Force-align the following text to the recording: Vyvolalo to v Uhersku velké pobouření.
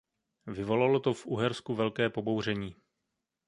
Vyvolalo 0.47 0.99
to 0.99 1.13
v 1.13 1.25
Uhersku 1.25 1.75
velké 1.75 2.09
pobouření. 2.09 2.75